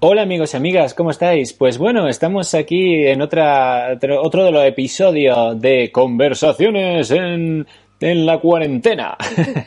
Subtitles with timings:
[0.00, 1.52] Hola amigos y amigas, ¿cómo estáis?
[1.52, 7.66] Pues bueno, estamos aquí en otra, otro de los episodios de conversaciones en,
[7.98, 9.16] en la cuarentena.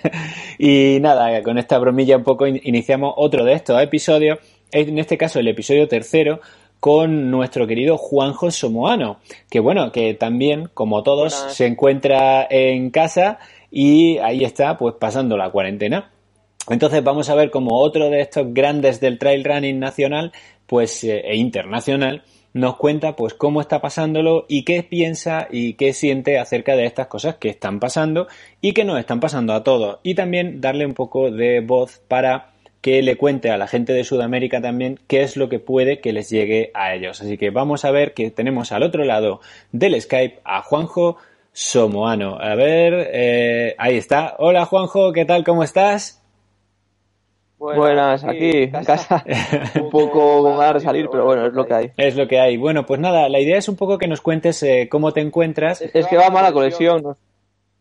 [0.57, 4.39] y nada, con esta bromilla un poco iniciamos otro de estos episodios,
[4.71, 6.39] en este caso el episodio tercero,
[6.79, 9.19] con nuestro querido Juanjo Somoano,
[9.49, 13.37] que bueno, que también, como todos, se encuentra en casa
[13.69, 16.10] y ahí está, pues pasando la cuarentena.
[16.69, 20.31] Entonces vamos a ver como otro de estos grandes del trail running nacional
[20.67, 25.93] pues, eh, e internacional nos cuenta pues cómo está pasándolo y qué piensa y qué
[25.93, 28.27] siente acerca de estas cosas que están pasando
[28.59, 29.99] y que nos están pasando a todos.
[30.03, 34.03] Y también darle un poco de voz para que le cuente a la gente de
[34.03, 37.21] Sudamérica también qué es lo que puede que les llegue a ellos.
[37.21, 39.39] Así que vamos a ver que tenemos al otro lado
[39.71, 41.17] del Skype a Juanjo
[41.53, 42.37] Somoano.
[42.39, 44.35] A ver, eh, ahí está.
[44.39, 45.43] Hola Juanjo, ¿qué tal?
[45.43, 46.20] ¿Cómo estás?
[47.61, 49.23] Buenas, aquí, en casa.
[49.81, 51.91] un poco con ganas de salir, pero bueno, es lo que hay.
[51.95, 52.57] Es lo que hay.
[52.57, 55.79] Bueno, pues nada, la idea es un poco que nos cuentes eh, cómo te encuentras.
[55.81, 57.15] Es que va mala conexión.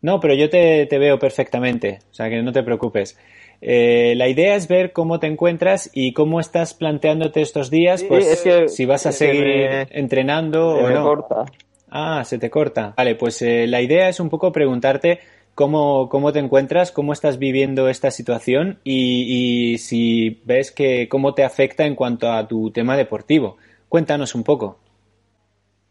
[0.01, 3.17] No, pero yo te, veo perfectamente, o sea que no te preocupes.
[3.59, 8.43] Eh, la idea es ver cómo te encuentras y cómo estás planteándote estos días, pues
[8.67, 11.03] si vas a seguir entrenando o no.
[11.03, 11.45] corta.
[11.89, 12.93] Ah, se te corta.
[12.95, 15.19] Vale, pues eh, la idea es un poco preguntarte
[15.55, 21.43] cómo, cómo te encuentras, cómo estás viviendo esta situación y, si ves que cómo te
[21.43, 23.57] afecta en cuanto a tu tema deportivo.
[23.89, 24.77] Cuéntanos un poco.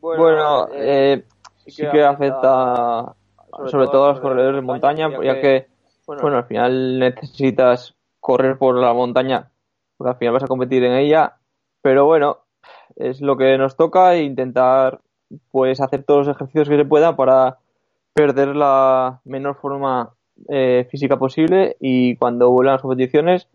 [0.00, 1.24] Bueno, eh,
[1.66, 3.14] sí que afecta
[3.66, 5.66] sobre todo a los corredores de montaña, ya que,
[6.06, 9.50] bueno, al final necesitas correr por la montaña,
[9.96, 11.36] porque al final vas a competir en ella,
[11.82, 12.38] pero bueno,
[12.96, 15.00] es lo que nos toca e intentar
[15.50, 17.58] pues hacer todos los ejercicios que se puedan para
[18.12, 20.14] perder la menor forma
[20.48, 23.48] eh, física posible y cuando vuelvan las competiciones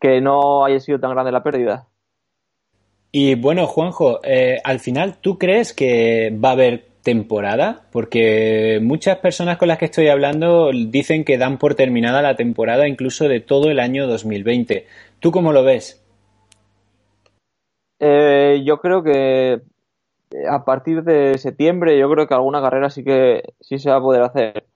[0.00, 1.86] que no haya sido tan grande la pérdida.
[3.10, 7.86] Y bueno, Juanjo, eh, al final, ¿tú crees que va a haber temporada?
[7.92, 12.88] Porque muchas personas con las que estoy hablando dicen que dan por terminada la temporada
[12.88, 14.86] incluso de todo el año 2020.
[15.20, 16.04] ¿Tú cómo lo ves?
[18.00, 19.60] Eh, yo creo que
[20.50, 24.02] a partir de septiembre yo creo que alguna carrera sí que sí se va a
[24.02, 24.66] poder hacer.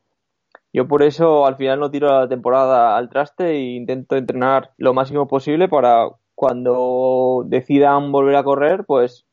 [0.73, 4.95] Yo por eso al final no tiro la temporada al traste e intento entrenar lo
[4.95, 9.27] máximo posible para cuando decidan volver a correr, pues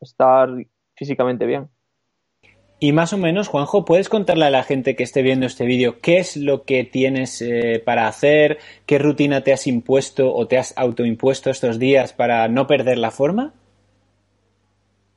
[0.00, 0.48] estar
[0.96, 1.68] físicamente bien.
[2.82, 5.98] Y más o menos, Juanjo, ¿puedes contarle a la gente que esté viendo este vídeo
[6.00, 8.58] qué es lo que tienes eh, para hacer?
[8.86, 13.10] ¿Qué rutina te has impuesto o te has autoimpuesto estos días para no perder la
[13.10, 13.52] forma?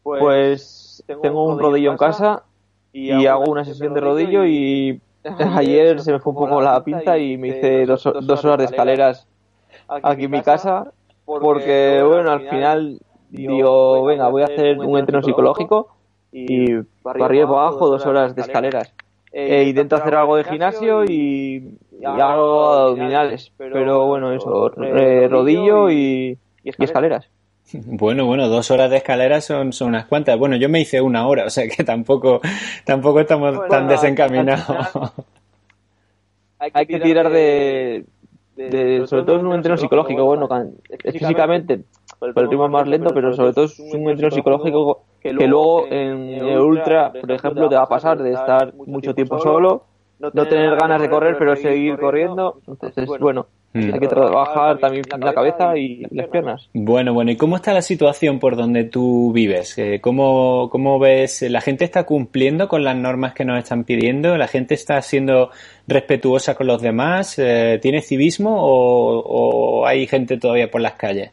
[0.03, 2.43] Pues, pues tengo, un rodillo en casa
[2.91, 5.01] y, hago una sesión de rodillo y
[5.55, 8.65] ayer se me fue un poco la pinta y me hice dos, dos horas de
[8.65, 9.27] escaleras
[9.87, 10.91] aquí en mi casa
[11.25, 12.99] porque, bueno, al final
[13.29, 15.87] digo, venga, voy a hacer un entreno psicológico
[16.31, 18.93] y para arriba y para abajo dos horas de escaleras.
[19.31, 27.29] E intento hacer algo de gimnasio y, hago abdominales, pero bueno, eso, rodillo y escaleras.
[27.71, 30.37] Bueno, bueno, dos horas de escalera son, son unas cuantas.
[30.37, 32.41] Bueno, yo me hice una hora, o sea que tampoco,
[32.85, 35.13] tampoco estamos tan desencaminados.
[36.59, 38.05] Hay que tirar de,
[39.07, 40.47] sobre todo es un entreno psicológico, bueno,
[41.01, 41.83] físicamente
[42.21, 46.29] el ritmo es más lento, pero sobre todo es un entreno psicológico que luego en
[46.29, 49.83] el ultra, por ejemplo, te va a pasar de estar mucho tiempo solo,
[50.19, 52.61] no tener ganas de correr, pero seguir corriendo.
[52.67, 53.91] Entonces, bueno, Mm.
[53.91, 56.69] Hay que trabajar también la cabeza y las piernas.
[56.73, 59.75] Bueno, bueno, ¿y cómo está la situación por donde tú vives?
[59.79, 61.41] Eh, ¿Cómo, cómo ves?
[61.41, 64.37] ¿La gente está cumpliendo con las normas que nos están pidiendo?
[64.37, 65.49] ¿La gente está siendo
[65.87, 67.39] respetuosa con los demás?
[67.39, 71.31] Eh, ¿Tiene civismo o, hay gente todavía por las calles?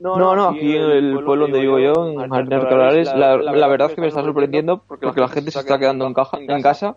[0.00, 3.88] No, no, aquí en el pueblo donde vivo yo, en Jardines Recalares, la, la, verdad
[3.88, 6.96] es que me está sorprendiendo porque la gente se está quedando en, caja, en casa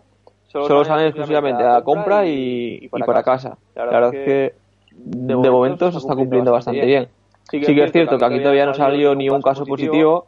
[0.50, 3.56] solo, salen exclusivamente a compra y, para, casa.
[3.74, 4.54] La verdad es que
[4.92, 7.08] de, momento se está cumpliendo bastante bien.
[7.50, 10.26] Sí que, es cierto que aquí todavía no salió ni un caso positivo.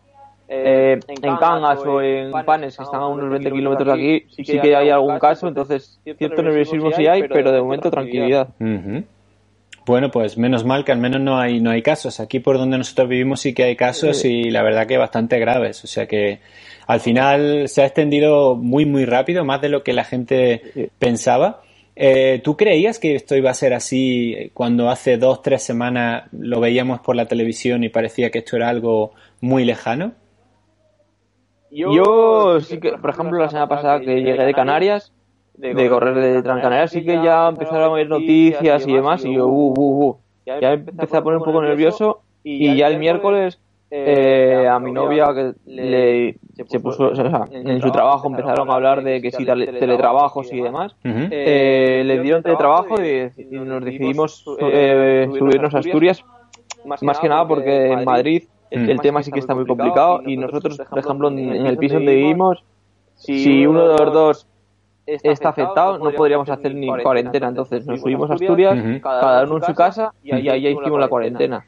[0.49, 4.43] Eh, en Cangas o en Panes, que están a unos 20 kilómetros de aquí, sí
[4.45, 8.49] que hay algún caso, entonces cierto nerviosismo sí hay, pero de momento tranquilidad.
[9.85, 12.21] Bueno, pues menos mal que al menos no hay, no hay casos.
[12.21, 15.83] Aquí por donde nosotros vivimos sí que hay casos y la verdad que bastante graves.
[15.85, 16.41] O sea que
[16.87, 21.63] al final se ha extendido muy, muy rápido, más de lo que la gente pensaba.
[21.95, 26.61] Eh, ¿Tú creías que esto iba a ser así cuando hace dos, tres semanas lo
[26.61, 30.13] veíamos por la televisión y parecía que esto era algo muy lejano?
[31.71, 35.13] Yo sí que, por ejemplo, la semana pasada que llegué de Canarias,
[35.55, 39.47] de correr de Transcanarias, sí que ya empezaron a ver noticias y demás, y yo,
[39.47, 40.17] uh, uh, uh.
[40.45, 43.61] ya empecé a poner un poco nervioso y ya el miércoles
[43.95, 48.75] eh, a mi novia que le, se puso, o sea, en su trabajo empezaron a
[48.75, 55.29] hablar de que si teletrabajos y demás, eh, le dieron teletrabajo y, nos decidimos eh,
[55.39, 56.25] subirnos a Asturias,
[56.87, 60.81] más que nada porque en Madrid el tema sí que está muy complicado y nosotros,
[60.89, 62.65] por ejemplo, en el piso donde vivimos,
[63.15, 64.47] si uno de los dos
[65.07, 67.49] está afectado, no podríamos hacer ni cuarentena.
[67.49, 71.09] Entonces nos subimos a Asturias, cada uno en su casa, y ahí ya hicimos la
[71.09, 71.65] cuarentena.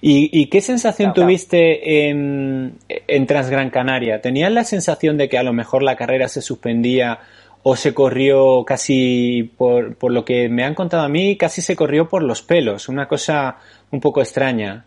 [0.00, 4.20] ¿Y, qué sensación tuviste en, en Transgran Canaria?
[4.20, 7.18] ¿Tenías la sensación de que a lo mejor la carrera se suspendía
[7.62, 11.74] o se corrió casi, por, por lo que me han contado a mí, casi se
[11.74, 12.88] corrió por los pelos?
[12.88, 13.56] Una cosa
[13.90, 14.84] un poco extraña.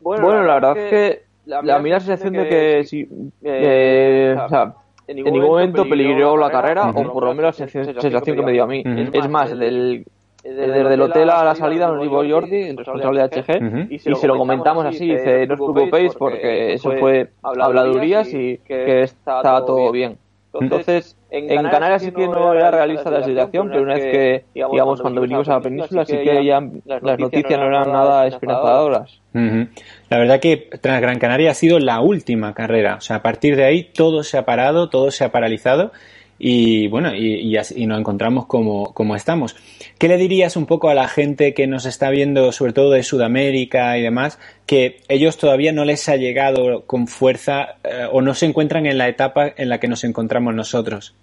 [0.00, 3.08] Bueno, la verdad es que la, a mí la sensación de que si,
[3.42, 4.74] eh, o sea,
[5.06, 8.64] en ningún, momento peligró la carrera, o por lo menos la sensación que me dio
[8.64, 8.82] a mí.
[9.12, 10.04] Es más, del,
[10.42, 14.26] desde el hotel a la salida nos dijo Jordi, el responsable de HG, y se
[14.26, 19.90] lo comentamos así, dice, no os preocupéis porque eso fue habladurías y que está todo
[19.90, 20.18] bien.
[20.60, 25.00] Entonces, en Canarias sí que no era realista la situación, pero una vez que, digamos,
[25.00, 29.20] cuando venimos a la península, sí que ya las noticias no eran nada esperanzadoras.
[29.32, 33.64] La verdad que Gran Canaria ha sido la última carrera, o sea, a partir de
[33.64, 35.92] ahí todo se ha parado, todo se ha paralizado
[36.38, 39.56] y bueno, y, y, nos encontramos como, como, estamos.
[39.98, 43.02] ¿Qué le dirías un poco a la gente que nos está viendo, sobre todo de
[43.02, 48.34] Sudamérica y demás, que ellos todavía no les ha llegado con fuerza eh, o no
[48.34, 51.14] se encuentran en la etapa en la que nos encontramos nosotros?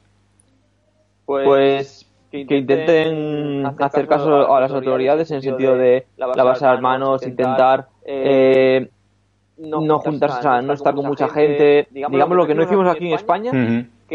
[1.26, 7.28] Pues que intenten hacer caso a las autoridades en el sentido de lavarse las manos,
[7.28, 8.90] intentar eh,
[9.58, 11.88] no juntarse, o sea, no estar con mucha gente.
[11.92, 13.52] Digamos lo que no hicimos aquí en España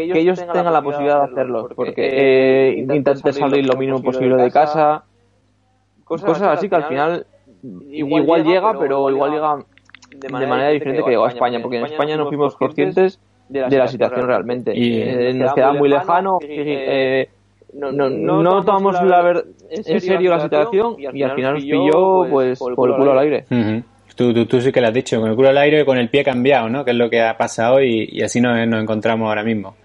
[0.05, 4.51] que ellos, tengan, la posibilidad de hacerlo, porque eh, intenten salir lo mínimo posible de
[4.51, 5.05] casa,
[6.03, 7.25] cosas, así que al final
[7.89, 9.57] igual, llega, pero igual llega
[10.11, 13.87] de manera, diferente que llegó a España, porque en España no fuimos conscientes de la
[13.87, 14.77] situación realmente.
[14.77, 17.29] Y eh, nos quedaba muy lejano, eh,
[17.73, 22.59] no, no, tomamos la ver en serio la situación y al final nos pilló pues,
[22.59, 23.45] pues por el culo al aire.
[24.15, 25.97] Tú, tú, tú, sí que lo has dicho, con el culo al aire y con
[25.97, 26.83] el pie cambiado, ¿no?
[26.83, 29.75] Que es lo que ha pasado y, y así nos, nos encontramos ahora mismo.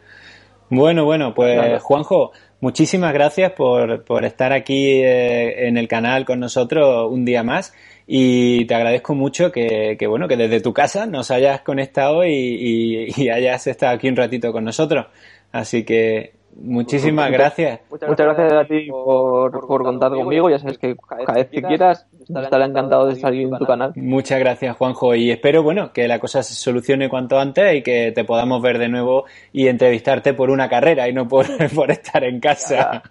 [0.75, 6.41] Bueno, bueno, pues Juanjo, muchísimas gracias por, por estar aquí eh, en el canal con
[6.41, 7.75] nosotros un día más
[8.07, 13.13] y te agradezco mucho que, que bueno, que desde tu casa nos hayas conectado y,
[13.15, 15.09] y, hayas estado aquí un ratito con nosotros.
[15.53, 17.81] Así que Muchísimas gracias.
[17.91, 20.51] Muchas gracias a ti por, por contar conmigo.
[20.51, 23.93] Ya sabes que cada vez que quieras estaré encantado de salir en tu canal.
[23.97, 25.15] Muchas gracias, Juanjo.
[25.15, 28.79] Y espero, bueno, que la cosa se solucione cuanto antes y que te podamos ver
[28.79, 33.03] de nuevo y entrevistarte por una carrera y no por, por estar en casa.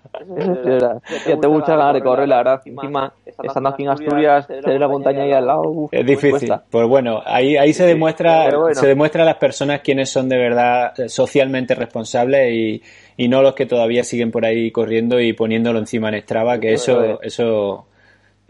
[1.25, 2.61] Ya, tengo muchas ganas de correr, la verdad.
[2.65, 5.89] Encima, estando aquí en Asturias, tener la montaña ahí al lado.
[5.91, 6.53] es difícil.
[6.69, 10.93] Pues bueno, ahí, ahí se demuestra, se demuestra a las personas quienes son de verdad
[11.07, 12.81] socialmente responsables y
[13.21, 16.73] y no los que todavía siguen por ahí corriendo y poniéndolo encima en Strava, que
[16.73, 17.85] eso, eso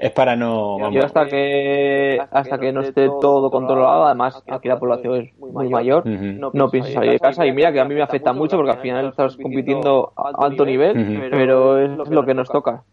[0.01, 0.91] es para no...
[0.91, 5.69] Yo hasta que hasta que no esté todo controlado, además aquí la población es muy
[5.69, 8.71] mayor, no pienso salir de casa y mira que a mí me afecta mucho porque
[8.71, 12.83] al final estás compitiendo a alto nivel, pero es lo que nos toca.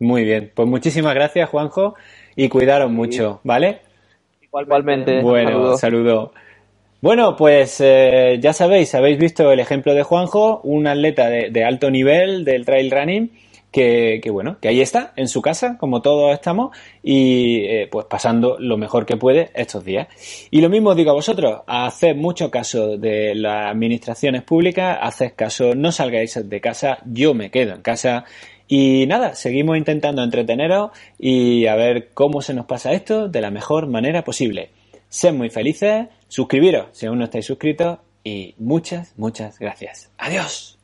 [0.00, 1.94] Muy bien, pues muchísimas gracias Juanjo
[2.36, 3.80] y cuidaros mucho, ¿vale?
[4.42, 5.22] Igualmente.
[5.22, 6.32] Bueno, saludo.
[7.00, 11.90] Bueno, pues eh, ya sabéis, habéis visto el ejemplo de Juanjo, un atleta de, alto
[11.90, 13.30] nivel del trail running,
[13.70, 18.56] que, bueno, que ahí está, en su casa, como todos estamos, y eh, pues pasando
[18.58, 20.08] lo mejor que puede estos días.
[20.50, 25.74] Y lo mismo digo a vosotros, haced mucho caso de las administraciones públicas, haced caso,
[25.74, 28.24] no salgáis de casa, yo me quedo en casa.
[28.66, 33.50] Y nada, seguimos intentando entreteneros y a ver cómo se nos pasa esto de la
[33.50, 34.70] mejor manera posible.
[35.08, 40.10] Sed muy felices, suscribiros si aún no estáis suscritos y muchas, muchas gracias.
[40.18, 40.77] Adiós.